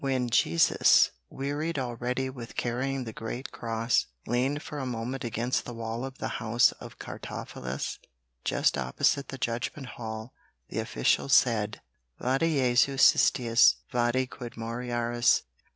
When 0.01 0.31
Jesus, 0.31 1.11
wearied 1.29 1.77
already 1.77 2.27
with 2.27 2.55
carrying 2.55 3.03
the 3.03 3.13
great 3.13 3.51
cross, 3.51 4.07
leaned 4.25 4.63
for 4.63 4.79
a 4.79 4.85
moment 4.87 5.23
against 5.23 5.63
the 5.63 5.75
wall 5.75 6.03
of 6.03 6.17
the 6.17 6.27
house 6.41 6.71
of 6.71 6.97
Cartaphilus 6.97 7.99
just 8.43 8.79
opposite 8.79 9.27
the 9.27 9.37
Judgment 9.37 9.85
hall 9.89 10.33
the 10.69 10.79
official 10.79 11.29
said: 11.29 11.81
"'Vade 12.19 12.39
Jesu 12.39 12.97
citius, 12.97 13.75
vade, 13.93 14.27
quid 14.31 14.55
moraris? 14.57 15.43